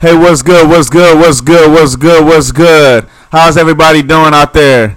[0.00, 0.68] Hey, what's good?
[0.68, 1.18] What's good?
[1.18, 1.72] What's good?
[1.72, 2.24] What's good?
[2.24, 3.08] What's good?
[3.32, 4.96] How's everybody doing out there?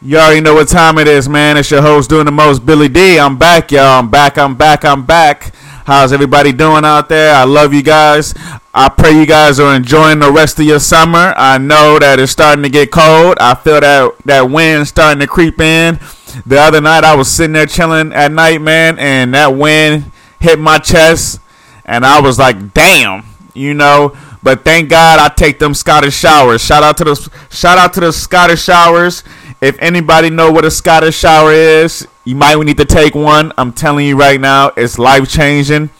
[0.00, 1.56] You already know what time it is, man.
[1.56, 3.18] It's your host doing the most, Billy D.
[3.18, 3.98] I'm back, y'all.
[3.98, 4.38] I'm back.
[4.38, 4.84] I'm back.
[4.84, 5.52] I'm back.
[5.84, 7.34] How's everybody doing out there?
[7.34, 8.32] I love you guys.
[8.72, 11.34] I pray you guys are enjoying the rest of your summer.
[11.36, 13.36] I know that it's starting to get cold.
[13.40, 15.98] I feel that that wind starting to creep in.
[16.46, 20.60] The other night I was sitting there chilling at night, man, and that wind hit
[20.60, 21.40] my chest,
[21.84, 24.16] and I was like, "Damn." You know.
[24.42, 26.62] But thank God I take them Scottish showers.
[26.64, 29.22] Shout out to the shout out to the Scottish showers.
[29.60, 33.52] If anybody know what a Scottish shower is, you might need to take one.
[33.58, 35.90] I'm telling you right now, it's life changing.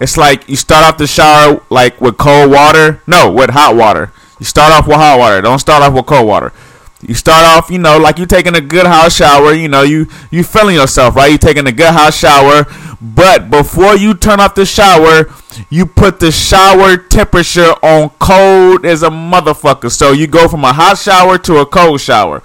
[0.00, 3.02] It's like you start off the shower like with cold water.
[3.06, 4.12] No, with hot water.
[4.38, 5.40] You start off with hot water.
[5.42, 6.52] Don't start off with cold water.
[7.00, 9.52] You start off, you know, like you're taking a good hot shower.
[9.52, 11.28] You know, you you feeling yourself, right?
[11.28, 12.66] You're taking a good hot shower.
[13.00, 15.32] But before you turn off the shower,
[15.70, 19.90] you put the shower temperature on cold as a motherfucker.
[19.90, 22.42] So you go from a hot shower to a cold shower,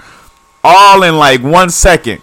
[0.64, 2.22] all in like one second.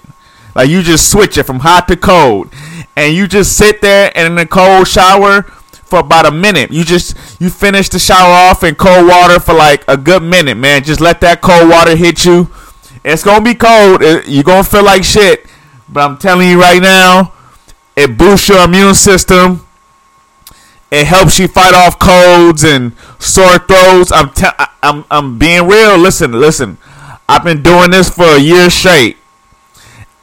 [0.54, 2.52] Like you just switch it from hot to cold,
[2.96, 6.70] and you just sit there and in a cold shower for about a minute.
[6.70, 10.56] You just you finish the shower off in cold water for like a good minute,
[10.56, 10.84] man.
[10.84, 12.48] Just let that cold water hit you.
[13.04, 14.02] It's gonna be cold.
[14.26, 15.46] You're gonna feel like shit.
[15.88, 17.32] But I'm telling you right now,
[17.96, 19.66] it boosts your immune system.
[20.90, 24.10] It helps you fight off colds and sore throats.
[24.10, 24.46] I'm te-
[24.82, 25.96] I'm I'm being real.
[25.96, 26.78] Listen, listen.
[27.28, 29.16] I've been doing this for a year straight,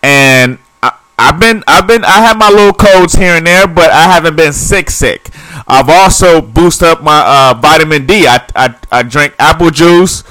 [0.03, 3.91] and I, I've been I've been I have my little colds here and there, but
[3.91, 5.29] I haven't been sick sick.
[5.67, 7.19] I've also boosted up my
[7.51, 8.27] uh, vitamin D.
[8.27, 10.23] I, I I drink apple juice.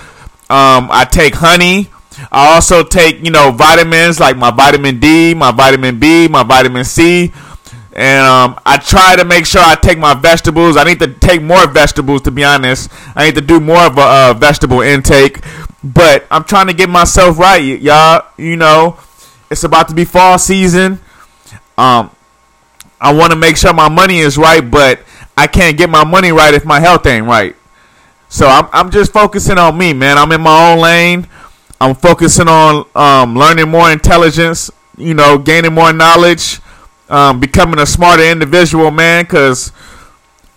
[0.50, 1.88] Um, I take honey.
[2.32, 6.84] I also take, you know, vitamins like my vitamin D, my vitamin B, my vitamin
[6.84, 7.32] C.
[7.92, 10.76] And um, I try to make sure I take my vegetables.
[10.76, 12.90] I need to take more vegetables, to be honest.
[13.14, 15.40] I need to do more of a uh, vegetable intake.
[15.82, 18.26] But I'm trying to get myself right, y'all.
[18.36, 18.98] You know,
[19.50, 21.00] it's about to be fall season.
[21.78, 22.10] Um,
[23.00, 25.00] I want to make sure my money is right, but
[25.36, 27.54] I can't get my money right if my health ain't right.
[28.28, 30.18] So I'm, I'm just focusing on me, man.
[30.18, 31.28] I'm in my own lane.
[31.80, 36.60] I'm focusing on um, learning more intelligence, you know, gaining more knowledge,
[37.08, 39.24] um, becoming a smarter individual, man.
[39.24, 39.72] Because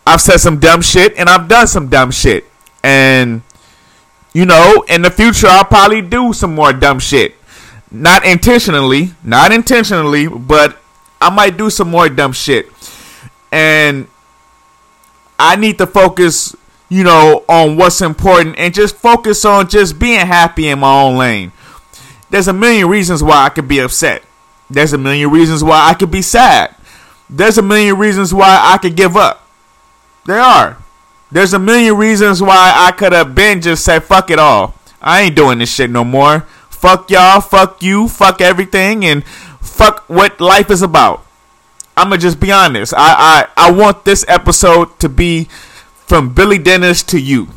[0.08, 2.46] I've said some dumb shit and I've done some dumb shit,
[2.84, 3.42] and
[4.34, 7.36] you know, in the future I'll probably do some more dumb shit.
[7.92, 10.78] Not intentionally, not intentionally, but
[11.20, 12.68] I might do some more dumb shit,
[13.52, 14.08] and
[15.38, 16.56] I need to focus
[16.90, 21.18] you know, on what's important and just focus on just being happy in my own
[21.18, 21.52] lane.
[22.30, 24.24] There's a million reasons why I could be upset.
[24.70, 26.76] There's a million reasons why I could be sad.
[27.30, 29.48] There's a million reasons why I could give up.
[30.26, 30.78] There are.
[31.32, 34.76] There's a million reasons why I could have been just said fuck it all.
[35.02, 36.42] I ain't doing this shit no more.
[36.70, 41.26] Fuck y'all, fuck you, fuck everything, and fuck what life is about.
[41.96, 42.94] I'ma just be honest.
[42.96, 45.50] I, I, I want this episode to be
[46.10, 47.50] from Billy Dennis to you.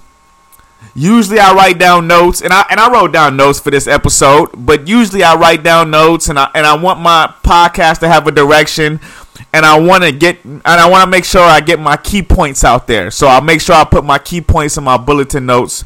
[0.94, 4.50] Usually I write down notes and I and I wrote down notes for this episode,
[4.54, 8.26] but usually I write down notes and I and I want my podcast to have
[8.26, 9.00] a direction
[9.54, 12.22] and I want to get and I want to make sure I get my key
[12.22, 13.10] points out there.
[13.10, 15.82] So I'll make sure I put my key points in my bulletin notes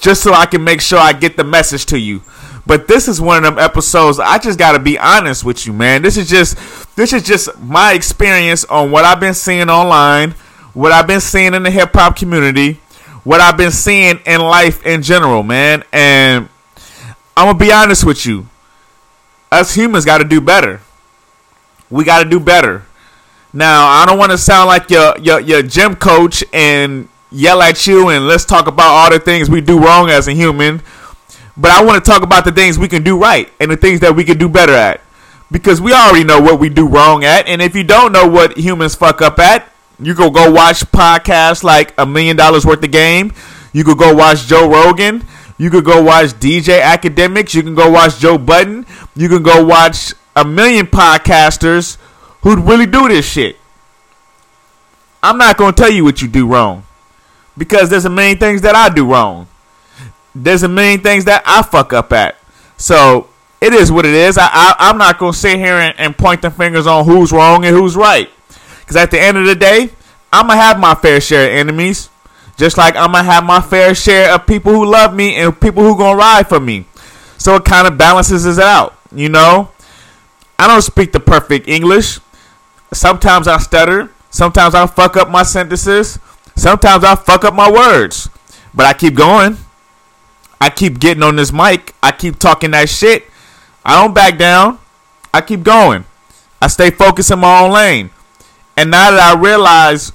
[0.00, 2.22] just so I can make sure I get the message to you.
[2.66, 5.72] But this is one of them episodes I just got to be honest with you,
[5.72, 6.02] man.
[6.02, 6.56] This is just
[6.94, 10.36] this is just my experience on what I've been seeing online
[10.74, 12.80] what I've been seeing in the hip hop community,
[13.24, 15.84] what I've been seeing in life in general, man.
[15.92, 16.48] And
[17.36, 18.46] I'm gonna be honest with you.
[19.50, 20.80] Us humans got to do better.
[21.90, 22.84] We got to do better.
[23.52, 27.86] Now, I don't want to sound like your, your your gym coach and yell at
[27.86, 30.82] you and let's talk about all the things we do wrong as a human.
[31.56, 34.00] But I want to talk about the things we can do right and the things
[34.00, 35.00] that we can do better at.
[35.50, 37.48] Because we already know what we do wrong at.
[37.48, 39.69] And if you don't know what humans fuck up at,
[40.00, 43.32] you could go watch podcasts like a million dollars worth of game.
[43.72, 45.24] You could go watch Joe Rogan.
[45.58, 47.54] You could go watch DJ Akademiks.
[47.54, 48.86] You can go watch Joe Budden.
[49.14, 51.98] You can go watch a million podcasters
[52.42, 53.56] who'd really do this shit.
[55.22, 56.84] I'm not going to tell you what you do wrong
[57.58, 59.48] because there's a million things that I do wrong.
[60.34, 62.38] There's a million things that I fuck up at.
[62.78, 63.28] So
[63.60, 64.38] it is what it is.
[64.38, 67.32] I, I, am not going to sit here and, and point the fingers on who's
[67.32, 68.30] wrong and who's right.
[68.90, 69.88] Because at the end of the day,
[70.32, 72.10] I'm going to have my fair share of enemies.
[72.56, 75.58] Just like I'm going to have my fair share of people who love me and
[75.60, 76.86] people who going to ride for me.
[77.38, 79.70] So it kind of balances it out, you know?
[80.58, 82.18] I don't speak the perfect English.
[82.92, 84.10] Sometimes I stutter.
[84.28, 86.18] Sometimes I fuck up my sentences.
[86.56, 88.28] Sometimes I fuck up my words,
[88.74, 89.56] but I keep going.
[90.60, 91.94] I keep getting on this mic.
[92.02, 93.26] I keep talking that shit.
[93.84, 94.80] I don't back down.
[95.32, 96.06] I keep going.
[96.60, 98.10] I stay focused in my own lane.
[98.80, 100.10] And now that I realize,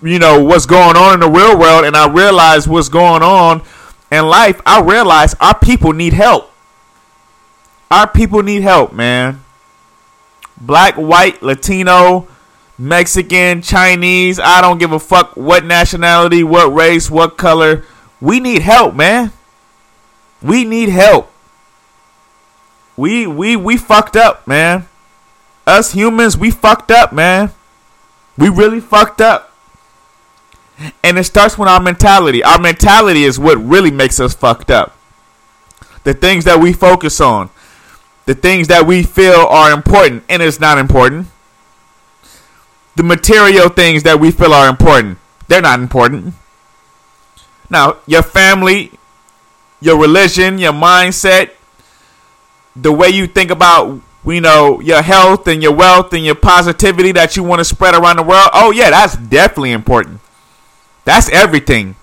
[0.00, 3.62] you know, what's going on in the real world and I realize what's going on
[4.12, 6.52] in life, I realize our people need help.
[7.90, 9.42] Our people need help, man.
[10.56, 12.28] Black, white, Latino,
[12.78, 17.84] Mexican, Chinese, I don't give a fuck what nationality, what race, what color.
[18.20, 19.32] We need help, man.
[20.40, 21.32] We need help.
[22.96, 24.87] We we we fucked up, man.
[25.68, 27.52] Us humans, we fucked up, man.
[28.36, 29.52] We really fucked up.
[31.04, 32.42] And it starts with our mentality.
[32.42, 34.96] Our mentality is what really makes us fucked up.
[36.04, 37.50] The things that we focus on,
[38.26, 41.26] the things that we feel are important, and it's not important
[42.98, 45.18] the material things that we feel are important.
[45.46, 46.34] They're not important.
[47.70, 48.90] Now, your family,
[49.80, 51.50] your religion, your mindset,
[52.74, 54.00] the way you think about,
[54.32, 57.94] you know, your health and your wealth and your positivity that you want to spread
[57.94, 58.50] around the world.
[58.52, 60.20] Oh yeah, that's definitely important.
[61.04, 61.96] That's everything.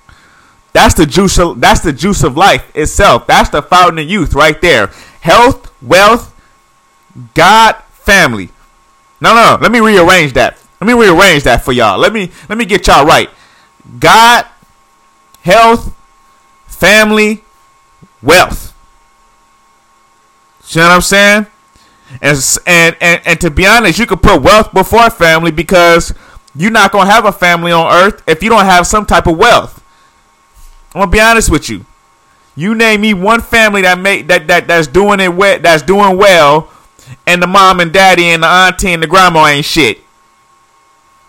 [0.74, 3.27] That's the juice of that's the juice of life itself.
[3.27, 4.88] That's the fountain of youth right there.
[5.22, 6.33] Health, wealth,
[7.33, 8.50] God, family.
[9.21, 9.62] No, no, no.
[9.62, 10.57] Let me rearrange that.
[10.81, 11.98] Let me rearrange that for y'all.
[11.98, 13.30] Let me let me get y'all right.
[14.00, 14.45] God,
[15.42, 15.95] health,
[16.68, 17.44] family,
[18.21, 18.74] wealth.
[20.75, 21.45] Know what I'm saying?
[22.22, 26.13] And, and and and to be honest, you could put wealth before family because
[26.56, 29.38] you're not gonna have a family on earth if you don't have some type of
[29.38, 29.84] wealth.
[30.94, 31.86] I'm gonna be honest with you.
[32.56, 36.18] You name me one family that make that that that's doing it well, that's doing
[36.18, 36.72] well,
[37.28, 40.00] and the mom and daddy and the auntie and the grandma ain't shit.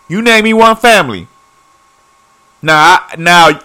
[0.09, 1.27] You name me one family.
[2.63, 3.61] Now, I, now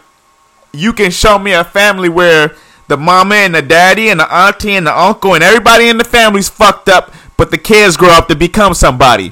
[0.74, 2.56] you can show me a family where
[2.91, 6.03] the mama and the daddy and the auntie and the uncle and everybody in the
[6.03, 9.31] family's fucked up, but the kids grow up to become somebody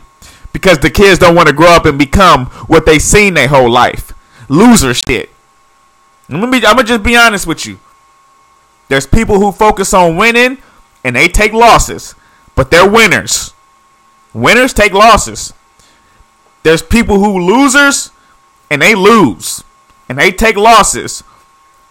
[0.54, 3.70] because the kids don't want to grow up and become what they seen their whole
[3.70, 4.14] life.
[4.48, 5.30] Loser shit.
[6.30, 7.82] I'm gonna, be, I'm gonna just be honest with you.
[8.88, 10.60] There's people who focus on winning
[11.04, 12.16] and they take losses,
[12.56, 13.54] but they're winners.
[14.34, 15.54] Winners take losses.
[16.64, 18.12] There's people who losers
[18.70, 19.66] and they lose
[20.08, 21.26] and they take losses.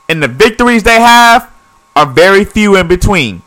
[0.08, 1.52] And the victories they have
[1.94, 3.42] are very few in between.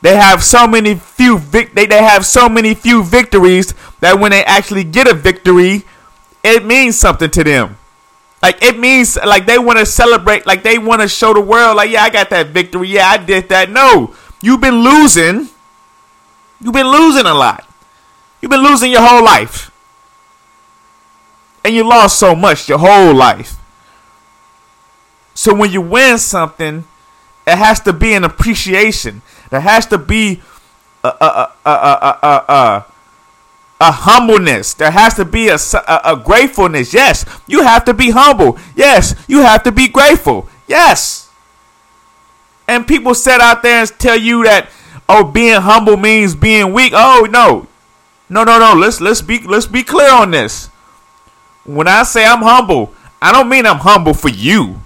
[0.00, 4.30] They have so many few vic- they, they have so many few victories that when
[4.30, 5.84] they actually get a victory,
[6.44, 7.76] it means something to them.
[8.42, 11.76] Like it means like they want to celebrate, like they want to show the world,
[11.76, 13.70] like yeah, I got that victory, yeah, I did that.
[13.70, 15.48] No, you've been losing.
[16.60, 17.68] You've been losing a lot.
[18.40, 19.70] You've been losing your whole life
[21.68, 23.56] and you lost so much your whole life.
[25.34, 26.84] So when you win something,
[27.48, 29.22] it has to be an appreciation.
[29.50, 30.40] There has to be
[31.02, 32.86] a a a a a, a,
[33.80, 34.74] a humbleness.
[34.74, 36.92] There has to be a, a, a gratefulness.
[36.92, 38.58] Yes, you have to be humble.
[38.76, 40.48] Yes, you have to be grateful.
[40.66, 41.30] Yes.
[42.66, 44.68] And people sit out there and tell you that
[45.08, 46.92] oh being humble means being weak.
[46.94, 47.66] Oh no.
[48.30, 48.74] No, no, no.
[48.74, 50.68] Let's let's be let's be clear on this
[51.68, 54.80] when I say I'm humble, I don't mean I'm humble for you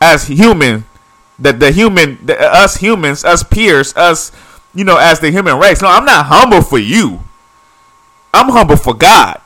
[0.00, 0.84] as human,
[1.40, 4.30] that the human, the, us humans, us peers, us,
[4.74, 5.82] you know, as the human race.
[5.82, 7.20] No, I'm not humble for you.
[8.32, 9.40] I'm humble for God.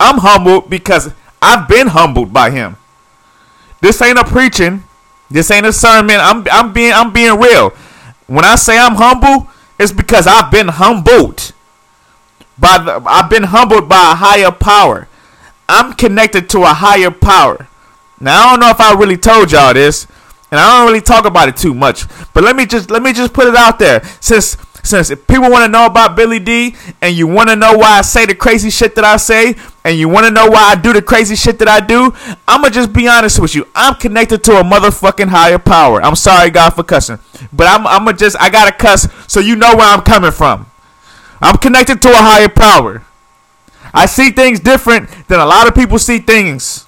[0.00, 2.76] I'm humble because I've been humbled by Him.
[3.80, 4.84] This ain't a preaching.
[5.30, 6.16] This ain't a sermon.
[6.20, 7.70] I'm I'm being I'm being real.
[8.26, 11.52] When I say I'm humble, it's because I've been humbled
[12.58, 15.08] by the, I've been humbled by a higher power.
[15.68, 17.68] I'm connected to a higher power.
[18.20, 20.06] Now I don't know if I really told y'all this,
[20.52, 22.04] and I don't really talk about it too much.
[22.34, 24.04] But let me just let me just put it out there.
[24.20, 27.78] Since since if people want to know about Billy D, and you want to know
[27.78, 30.72] why I say the crazy shit that I say, and you want to know why
[30.72, 32.14] I do the crazy shit that I do,
[32.46, 33.66] I'ma just be honest with you.
[33.74, 36.02] I'm connected to a motherfucking higher power.
[36.02, 37.18] I'm sorry, God, for cussing,
[37.50, 40.66] but I'm I'ma just I gotta cuss so you know where I'm coming from.
[41.40, 43.02] I'm connected to a higher power.
[43.94, 46.86] I see things different than a lot of people see things.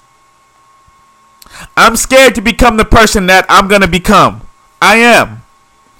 [1.77, 4.41] I'm scared to become the person that I'm to become.
[4.81, 5.43] I am.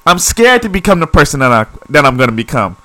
[0.06, 2.78] I'm scared to become the person that, I, that I'm to become.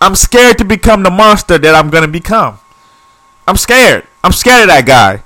[0.00, 2.58] I'm scared to become the monster that I'm to become.
[3.46, 4.06] I'm scared.
[4.24, 5.22] I'm scared of that guy.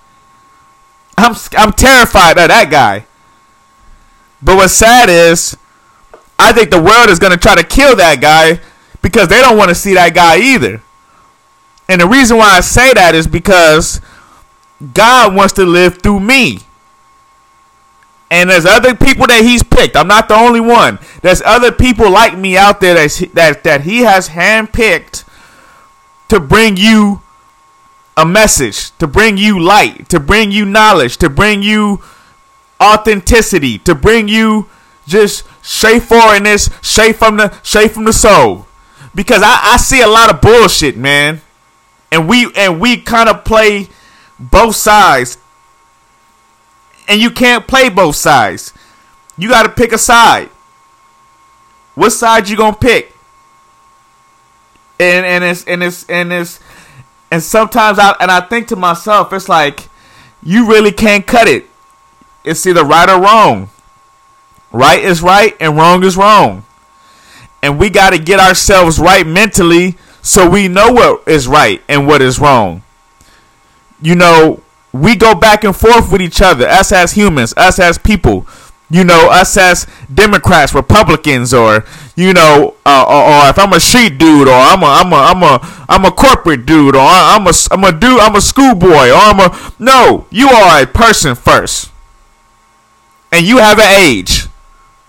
[1.17, 3.07] I'm, I'm terrified of that guy.
[4.43, 5.57] But what's sad is,
[6.39, 8.61] I think the world is to try to kill that guy
[9.01, 10.83] because they don't want to see that guy either.
[11.89, 14.01] And the reason why I say that is because
[14.95, 16.61] God wants to live through me.
[18.31, 19.97] And there's other people that he's picked.
[19.97, 20.99] I'm not the only one.
[21.23, 25.25] There's other people like me out there that's, that that he has handpicked
[26.29, 27.23] to bring you
[28.17, 32.03] a message, to bring you light, to bring you knowledge, to bring you
[32.83, 34.69] authenticity, to bring you
[35.07, 38.67] just straightforwardness, straight from the straight from the soul.
[39.15, 41.43] Because I, I see a lot of bullshit, man.
[42.11, 43.89] And we and we kind of play
[44.39, 45.39] both sides
[47.09, 48.73] and you can't play both sides.
[49.39, 50.51] You got to pick a side.
[51.95, 53.15] What side you gonna pick?
[54.99, 56.61] And and it's and it's and it's
[57.31, 59.89] and sometimes I and I think to myself, it's like
[60.43, 61.67] you really can't cut it.
[62.45, 63.71] It's either right or wrong.
[64.73, 66.65] Right is right and wrong is wrong.
[67.63, 72.07] And we got to get ourselves right mentally so we know what is right and
[72.07, 72.83] what is wrong.
[74.01, 74.63] You know,
[74.93, 78.47] we go back and forth with each other, us as humans, us as people.
[78.89, 81.85] You know, us as Democrats, Republicans, or
[82.15, 85.17] you know, uh, or, or, if I'm a street dude, or I'm a, I'm a,
[85.17, 89.11] I'm a, I'm a corporate dude, or I'm a, I'm a dude, I'm a schoolboy,
[89.11, 89.73] or I'm a.
[89.81, 91.91] No, you are a person first,
[93.33, 94.47] and you have an age.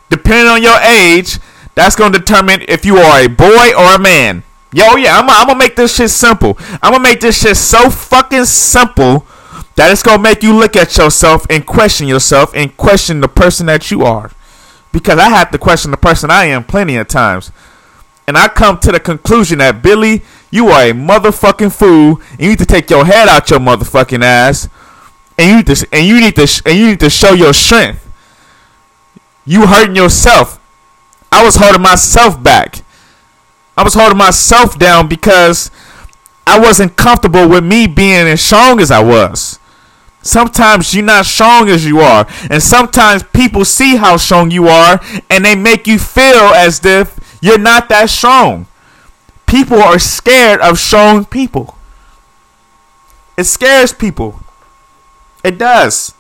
[0.10, 1.38] Depending on your age,
[1.76, 4.42] that's gonna determine if you are a boy or a man.
[4.78, 6.56] Yo, yeah, I'm, gonna make this shit simple.
[6.84, 9.26] I'm gonna make this shit so fucking simple
[9.74, 13.66] that it's gonna make you look at yourself and question yourself and question the person
[13.66, 14.30] that you are.
[14.92, 17.52] Because I have to question the person I am plenty of times.
[18.28, 22.22] And I come to the conclusion that Billy, you are a motherfucking fool.
[22.34, 24.70] And you need to take your head out your motherfucking ass.
[25.40, 28.08] And you need to and you need to and you need to show your strength.
[29.44, 30.60] You hurting yourself.
[31.32, 32.84] I was holding myself back.
[33.78, 35.70] I was holding myself down because
[36.48, 39.60] I wasn't comfortable with me being as strong as I was.
[40.24, 42.28] Sometimes you're not strong as you are.
[42.50, 47.40] And sometimes people see how strong you are and they make you feel as if
[47.42, 48.68] you're not that strong.
[49.46, 51.78] People are scared of strong people.
[53.38, 54.40] It scares people.
[55.44, 56.16] It does.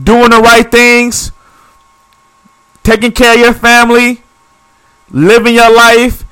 [0.00, 1.32] Doing the right things,
[2.84, 4.22] taking care of your family,
[5.10, 6.24] living your life,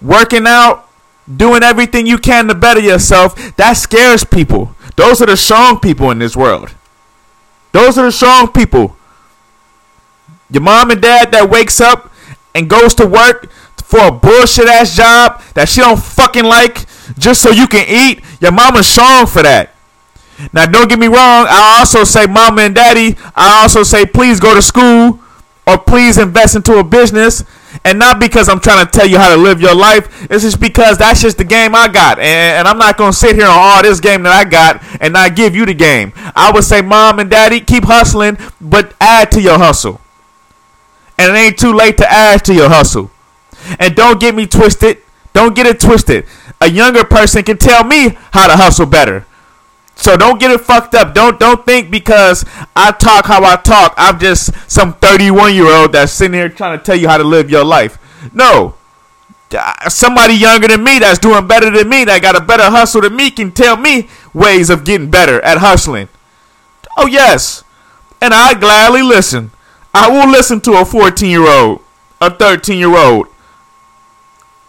[0.00, 0.88] working out,
[1.36, 4.74] doing everything you can to better yourself, that scares people.
[4.96, 6.74] Those are the strong people in this world.
[7.72, 8.96] Those are the strong people.
[10.50, 12.12] Your mom and dad that wakes up
[12.54, 13.50] and goes to work
[13.82, 16.86] for a bullshit ass job that she don't fucking like
[17.18, 18.22] just so you can eat.
[18.40, 19.74] Your mama's strong for that.
[20.52, 24.40] Now don't get me wrong, I also say mama and daddy, I also say please
[24.40, 25.20] go to school
[25.66, 27.44] or please invest into a business
[27.84, 30.30] and not because I'm trying to tell you how to live your life.
[30.30, 32.18] It's just because that's just the game I got.
[32.18, 35.12] And, and I'm not to sit here on all this game that I got and
[35.12, 36.12] not give you the game.
[36.16, 40.00] I would say, Mom and Daddy, keep hustling, but add to your hustle.
[41.18, 43.10] And it ain't too late to add to your hustle.
[43.78, 44.98] And don't get me twisted.
[45.32, 46.26] Don't get it twisted.
[46.60, 49.26] A younger person can tell me how to hustle better.
[49.96, 51.14] So don't get it fucked up.
[51.14, 55.92] Don't don't think because I talk how I talk, I'm just some 31 year old
[55.92, 57.98] that's sitting here trying to tell you how to live your life.
[58.32, 58.74] No.
[59.56, 63.02] Uh, somebody younger than me that's doing better than me, that got a better hustle
[63.02, 66.08] than me, can tell me ways of getting better at hustling.
[66.96, 67.62] Oh yes.
[68.20, 69.52] And I gladly listen.
[69.92, 71.80] I will listen to a 14 year old,
[72.20, 73.28] a 13 year old.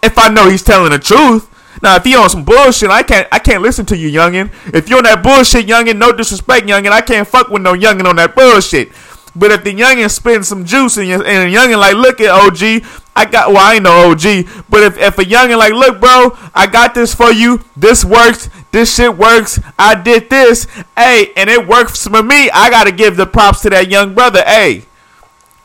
[0.03, 1.49] If I know he's telling the truth.
[1.81, 4.51] Now, if you on some bullshit, I can't I can't listen to you, youngin.
[4.73, 8.05] If you on that bullshit, youngin, no disrespect, youngin, I can't fuck with no youngin
[8.05, 8.91] on that bullshit.
[9.35, 12.87] But if the youngin spitting some juice and, and the youngin like, look at OG,
[13.17, 16.37] I got well, I ain't no OG, but if, if a youngin like, look, bro,
[16.53, 17.61] I got this for you.
[17.75, 18.49] This works.
[18.71, 19.59] This shit works.
[19.77, 20.67] I did this.
[20.97, 22.49] Hey, and it works for me.
[22.49, 24.41] I gotta give the props to that young brother.
[24.45, 24.85] Hey,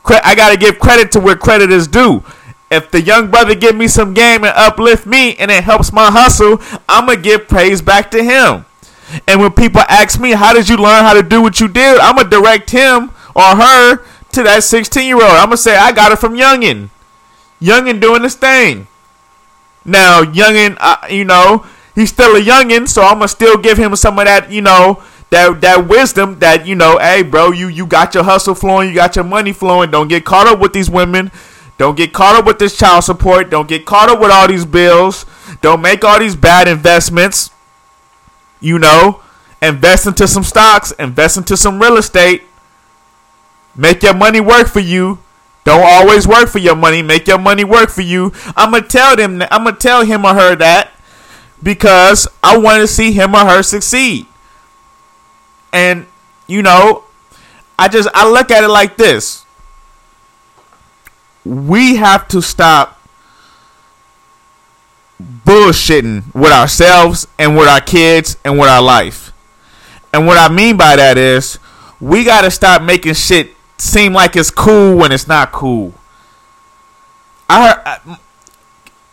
[0.04, 2.24] I gotta give credit to where credit is due
[2.70, 6.10] if the young brother give me some game and uplift me and it helps my
[6.10, 8.64] hustle, I'm gonna give praise back to him.
[9.26, 11.98] And when people ask me, how did you learn how to do what you did?
[11.98, 13.96] I'm gonna direct him or her
[14.32, 15.24] to that 16 year old.
[15.24, 16.90] I'm gonna say, I got it from Youngin.
[17.60, 18.86] Youngin doing this thing.
[19.84, 23.96] Now, Youngin, uh, you know, he's still a Youngin, so I'm gonna still give him
[23.96, 27.86] some of that, you know, that that wisdom that you know, hey, bro, you you
[27.86, 29.90] got your hustle flowing, you got your money flowing.
[29.90, 31.32] Don't get caught up with these women.
[31.80, 33.48] Don't get caught up with this child support.
[33.48, 35.24] Don't get caught up with all these bills.
[35.62, 37.52] Don't make all these bad investments.
[38.60, 39.22] You know,
[39.62, 42.42] invest into some stocks, invest into some real estate.
[43.74, 45.20] Make your money work for you.
[45.64, 47.00] Don't always work for your money.
[47.00, 48.34] Make your money work for you.
[48.58, 49.40] I'm gonna tell them.
[49.50, 50.90] I'm gonna tell him or her that
[51.62, 54.26] because I want to see him or her succeed.
[55.72, 56.06] And
[56.46, 57.04] you know,
[57.78, 59.46] I just I look at it like this.
[61.44, 63.00] We have to stop
[65.20, 69.32] bullshitting with ourselves and with our kids and with our life.
[70.12, 71.58] And what I mean by that is
[72.00, 75.94] we got to stop making shit seem like it's cool when it's not cool.
[77.48, 78.18] I heard,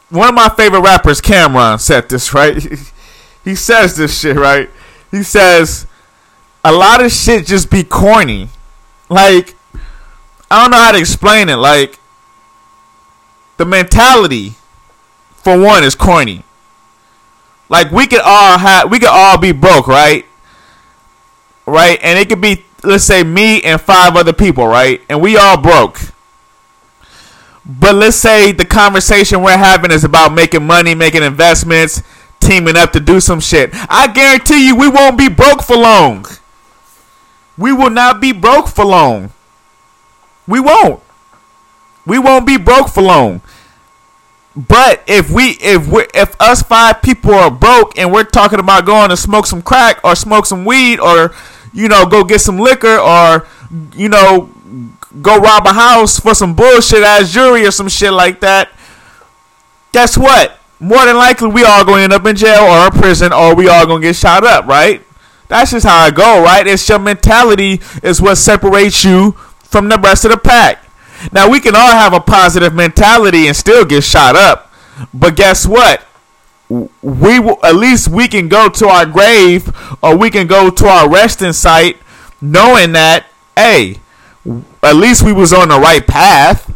[0.09, 2.61] one of my favorite rappers, Cam'ron, said this right.
[3.43, 4.69] he says this shit right.
[5.11, 5.87] He says
[6.63, 8.49] a lot of shit just be corny.
[9.09, 9.55] Like
[10.49, 11.55] I don't know how to explain it.
[11.55, 11.99] Like
[13.57, 14.55] the mentality,
[15.35, 16.43] for one, is corny.
[17.69, 20.25] Like we could all have, we could all be broke, right?
[21.65, 25.01] Right, and it could be, let's say, me and five other people, right?
[25.09, 25.99] And we all broke
[27.67, 32.01] but let's say the conversation we're having is about making money, making investments,
[32.39, 33.71] teaming up to do some shit.
[33.73, 36.25] I guarantee you we won't be broke for long.
[37.57, 39.31] We will not be broke for long.
[40.47, 41.03] We won't.
[42.07, 43.41] We won't be broke for long.
[44.55, 48.85] But if we if we if us five people are broke and we're talking about
[48.85, 51.35] going to smoke some crack or smoke some weed or
[51.73, 53.47] you know go get some liquor or
[53.93, 54.49] you know
[55.21, 58.69] go rob a house for some bullshit ass jury or some shit like that,
[59.91, 60.59] guess what?
[60.79, 63.67] More than likely, we all gonna end up in jail or in prison, or we
[63.67, 65.01] all gonna get shot up, right?
[65.47, 66.67] That's just how I go, right?
[66.67, 69.31] It's your mentality is what separates you
[69.63, 70.83] from the rest of the pack.
[71.31, 74.71] Now we can all have a positive mentality and still get shot up,
[75.13, 76.03] but guess what?
[76.69, 79.71] We will, at least we can go to our grave
[80.03, 81.97] or we can go to our resting site
[82.41, 83.99] knowing that, hey,
[84.83, 86.73] at least we was on the right path.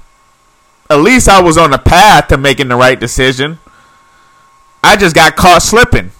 [0.89, 3.59] At least I was on the path to making the right decision.
[4.83, 6.11] I just got caught slipping.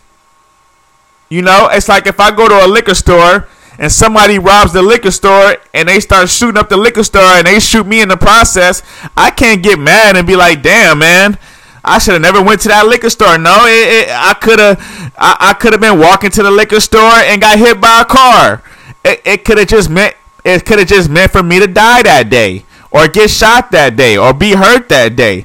[1.30, 3.48] You know, it's like if I go to a liquor store
[3.82, 7.48] and somebody robs the liquor store and they start shooting up the liquor store and
[7.48, 8.84] they shoot me in the process,
[9.18, 11.40] I can't get mad and be like, "Damn, man,
[11.84, 14.78] I should have never went to that liquor store." No, it, it, I could have,
[15.18, 18.06] I, I could have been walking to the liquor store and got hit by a
[18.06, 18.62] car.
[19.04, 20.16] It, it could have just meant
[20.46, 23.96] it could have just meant for me to die that day, or get shot that
[23.96, 25.44] day, or be hurt that day.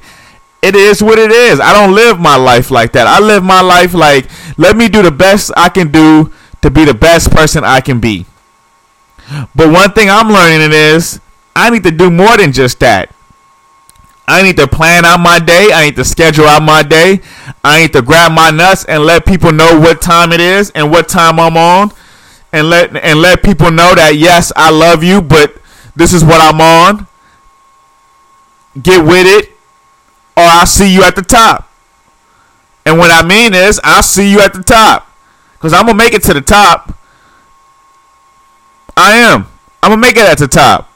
[0.61, 1.59] It is what it is.
[1.59, 3.07] I don't live my life like that.
[3.07, 4.27] I live my life like,
[4.59, 8.01] let me do the best I can do to be the best person I can
[8.01, 8.27] be.
[9.55, 11.21] But one thing I'm learning is
[11.55, 13.13] I need to do more than just that.
[14.29, 15.71] I need to plan out my day.
[15.73, 17.21] I need to schedule out my day.
[17.63, 20.91] I need to grab my nuts and let people know what time it is and
[20.91, 21.93] what time I'm on
[22.53, 25.57] and let and let people know that yes, I love you, but
[25.95, 27.07] this is what I'm on.
[28.81, 29.51] Get with it,
[30.37, 31.71] or I'll see you at the top.
[32.85, 35.11] And what I mean is, I'll see you at the top,
[35.59, 36.97] cause I'm gonna make it to the top.
[38.97, 39.47] I am.
[39.83, 40.91] I'm gonna make it at the top.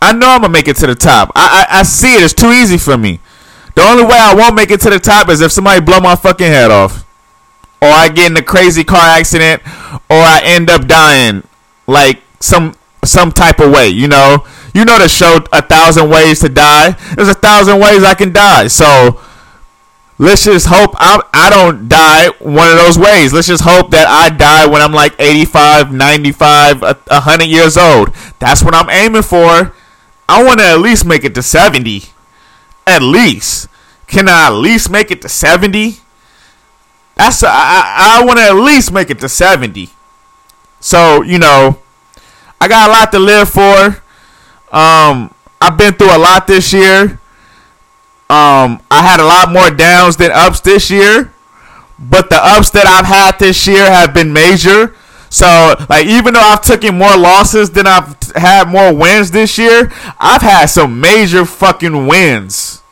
[0.00, 1.32] I know I'm gonna make it to the top.
[1.34, 2.22] I, I I see it.
[2.22, 3.20] It's too easy for me.
[3.74, 6.14] The only way I won't make it to the top is if somebody blow my
[6.16, 7.04] fucking head off
[7.84, 9.62] or I get in a crazy car accident,
[10.08, 11.42] or I end up dying
[11.86, 13.88] like some some type of way.
[13.88, 16.90] You know, you know the show A Thousand Ways to Die.
[17.14, 18.68] There's a thousand ways I can die.
[18.68, 19.20] So
[20.18, 23.32] let's just hope I, I don't die one of those ways.
[23.32, 28.14] Let's just hope that I die when I'm like 85, 95, 100 years old.
[28.38, 29.74] That's what I'm aiming for.
[30.28, 32.04] I want to at least make it to 70.
[32.86, 33.68] At least.
[34.06, 35.98] Can I at least make it to 70?
[37.16, 39.90] That's a, I, I want to at least make it to 70.
[40.80, 41.78] So, you know,
[42.60, 44.02] I got a lot to live for.
[44.72, 47.20] Um, I've been through a lot this year.
[48.30, 51.32] Um, I had a lot more downs than ups this year,
[51.98, 54.94] but the ups that I've had this year have been major.
[55.28, 59.92] So, like, even though I've taken more losses than I've had more wins this year,
[60.18, 62.82] I've had some major fucking wins.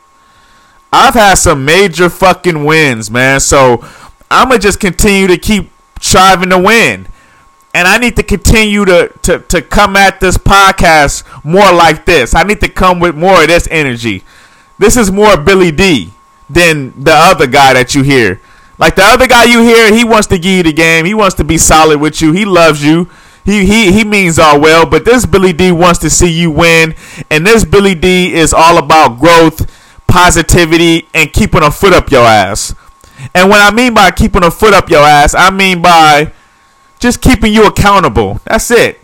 [0.91, 3.39] I've had some major fucking wins, man.
[3.39, 3.83] So,
[4.29, 7.07] I'm gonna just continue to keep striving to win.
[7.73, 12.35] And I need to continue to, to, to come at this podcast more like this.
[12.35, 14.23] I need to come with more of this energy.
[14.77, 16.11] This is more Billy D
[16.49, 18.41] than the other guy that you hear.
[18.77, 21.05] Like the other guy you hear, he wants to give you the game.
[21.05, 22.31] He wants to be solid with you.
[22.31, 23.09] He loves you.
[23.45, 24.85] He he he means all well.
[24.85, 26.95] But this Billy D wants to see you win.
[27.29, 29.69] And this Billy D is all about growth,
[30.07, 32.73] positivity, and keeping a foot up your ass.
[33.33, 36.33] And what I mean by keeping a foot up your ass, I mean by
[36.99, 38.39] just keeping you accountable.
[38.45, 38.99] That's it.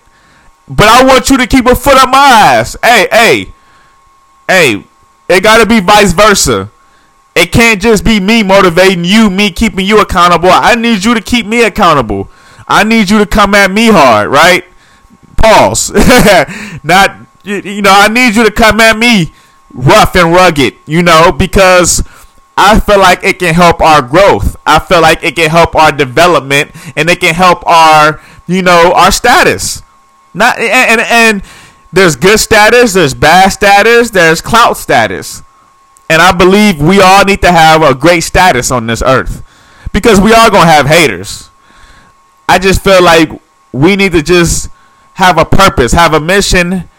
[0.68, 2.78] But I want you to keep a foot up my ass.
[2.84, 3.54] Hey, hey,
[4.48, 4.84] hey,
[5.30, 6.70] it gotta be vice versa.
[7.36, 10.50] It can't just be me motivating you, me keeping you accountable.
[10.52, 12.30] I need you to keep me accountable.
[12.68, 14.66] I need you to come at me hard, right?
[15.38, 15.92] Pause.
[16.84, 19.32] Not, you know, I need you to come at me
[19.74, 22.04] rough and rugged, you know, because
[22.58, 24.58] I feel like it can help our growth.
[24.66, 28.92] I feel like it can help our development and it can help our, you know,
[28.96, 29.82] our status.
[30.34, 31.44] Not and and, and
[31.92, 35.42] there's good status, there's bad status, there's clout status.
[36.10, 39.44] And I believe we all need to have a great status on this earth
[39.94, 41.50] because we are going to have haters.
[42.48, 43.30] I just feel like
[43.72, 44.70] we need to just
[45.14, 46.90] have a purpose, have a mission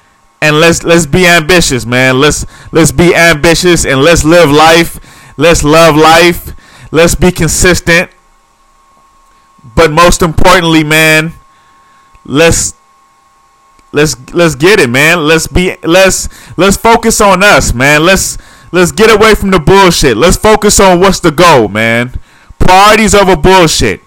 [0.42, 2.18] and let's let's be ambitious, man.
[2.18, 4.98] Let's let's be ambitious and let's live life.
[5.36, 6.54] Let's love life.
[6.90, 8.10] Let's be consistent.
[9.74, 11.34] But most importantly, man,
[12.24, 12.74] let's
[13.92, 15.26] let's let's get it, man.
[15.26, 18.04] Let's be let's let's focus on us, man.
[18.04, 18.38] Let's
[18.72, 20.16] let's get away from the bullshit.
[20.16, 22.18] Let's focus on what's the goal, man.
[22.58, 24.02] Priorities over bullshit.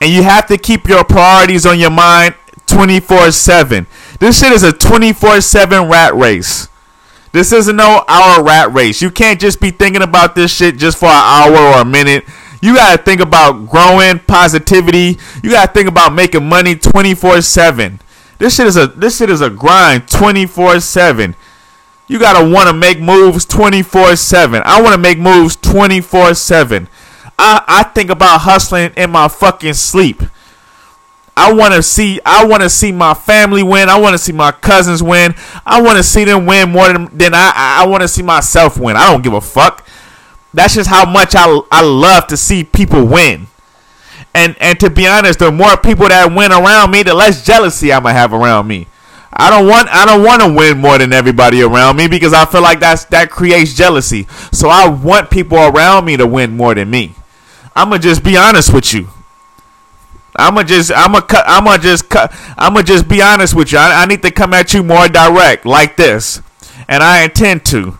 [0.00, 2.34] And you have to keep your priorities on your mind
[2.66, 3.86] 24/7.
[4.18, 6.68] This shit is a 24 7 rat race.
[7.32, 9.02] This isn't no hour rat race.
[9.02, 12.24] You can't just be thinking about this shit just for an hour or a minute.
[12.62, 15.18] You gotta think about growing positivity.
[15.42, 18.00] You gotta think about making money 24 7.
[18.38, 21.34] This shit is a this shit is a grind 24 7.
[22.08, 24.62] You gotta wanna make moves 24 7.
[24.64, 26.88] I wanna make moves 24 7.
[27.38, 30.22] I, I think about hustling in my fucking sleep.
[31.36, 33.90] I want to see I want to see my family win.
[33.90, 35.34] I want to see my cousins win.
[35.66, 38.78] I want to see them win more than, than I I want to see myself
[38.78, 38.96] win.
[38.96, 39.86] I don't give a fuck.
[40.54, 43.48] That's just how much I I love to see people win.
[44.36, 47.90] And and to be honest, the more people that win around me, the less jealousy
[47.90, 48.86] I'm gonna have around me.
[49.32, 52.44] I don't want I don't want to win more than everybody around me because I
[52.44, 54.26] feel like that's that creates jealousy.
[54.52, 57.14] So I want people around me to win more than me.
[57.74, 59.08] I'm gonna just be honest with you.
[60.36, 63.78] I'ma just I'ma cut I'ma just cut I'ma just be honest with you.
[63.78, 66.42] I, I need to come at you more direct like this.
[66.88, 67.98] And I intend to.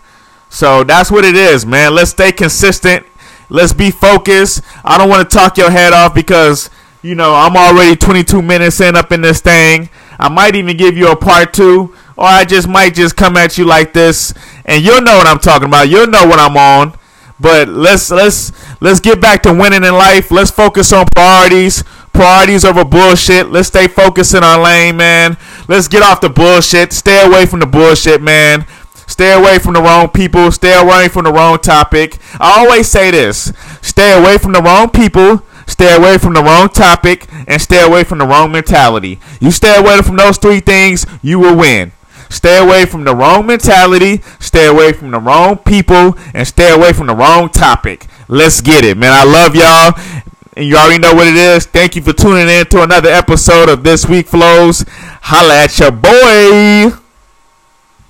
[0.49, 1.95] So that's what it is, man.
[1.95, 3.07] Let's stay consistent.
[3.49, 4.61] Let's be focused.
[4.83, 6.69] I don't want to talk your head off because
[7.01, 9.89] you know I'm already 22 minutes in up in this thing.
[10.19, 13.57] I might even give you a part two, or I just might just come at
[13.57, 14.33] you like this,
[14.65, 15.89] and you'll know what I'm talking about.
[15.89, 16.97] You'll know what I'm on.
[17.39, 20.31] But let's let's let's get back to winning in life.
[20.31, 21.83] Let's focus on priorities
[22.17, 23.51] priorities over bullshit.
[23.51, 25.37] Let's stay focused in our lane, man.
[25.67, 26.91] Let's get off the bullshit.
[26.91, 28.65] Stay away from the bullshit, man.
[29.07, 30.51] Stay away from the wrong people.
[30.51, 32.17] Stay away from the wrong topic.
[32.39, 35.41] I always say this stay away from the wrong people.
[35.65, 39.19] Stay away from the wrong topic and stay away from the wrong mentality.
[39.41, 41.91] You stay away from those three things, you will win.
[42.29, 46.93] Stay away from the wrong mentality, stay away from the wrong people, and stay away
[46.93, 48.05] from the wrong topic.
[48.27, 49.11] Let's get it, man.
[49.13, 50.23] I love y'all.
[50.55, 51.65] And you already know what it is.
[51.65, 54.83] Thank you for tuning in to another episode of This Week Flows.
[55.21, 57.06] Holla at your boy.